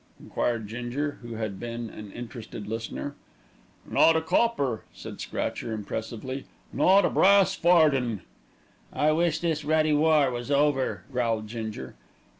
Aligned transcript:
enquired 0.19 0.67
Ginger, 0.67 1.19
who 1.21 1.35
had 1.35 1.59
been 1.59 1.87
an 1.91 2.11
interested 2.11 2.65
listener. 2.65 3.13
"Not 3.87 4.15
a 4.17 4.21
copper," 4.23 4.81
said 4.91 5.21
Scratcher 5.21 5.73
impressively, 5.73 6.45
"not 6.73 7.05
a 7.05 7.09
brass 7.11 7.53
farden." 7.53 8.23
"I 8.91 9.11
wish 9.11 9.37
this 9.37 9.63
ruddy 9.63 9.93
war 9.93 10.31
was 10.31 10.49
over," 10.49 11.03
growled 11.11 11.45
Ginger. 11.45 11.93